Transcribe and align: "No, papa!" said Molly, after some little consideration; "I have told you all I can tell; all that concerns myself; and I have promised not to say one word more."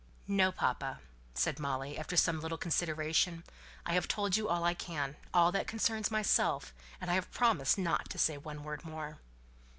"No, 0.27 0.51
papa!" 0.51 0.97
said 1.35 1.59
Molly, 1.59 1.95
after 1.95 2.17
some 2.17 2.39
little 2.39 2.57
consideration; 2.57 3.43
"I 3.85 3.93
have 3.93 4.07
told 4.07 4.35
you 4.35 4.49
all 4.49 4.63
I 4.63 4.73
can 4.73 5.11
tell; 5.13 5.29
all 5.31 5.51
that 5.51 5.67
concerns 5.67 6.09
myself; 6.09 6.73
and 6.99 7.11
I 7.11 7.13
have 7.13 7.29
promised 7.29 7.77
not 7.77 8.09
to 8.09 8.17
say 8.17 8.35
one 8.39 8.63
word 8.63 8.83
more." 8.83 9.19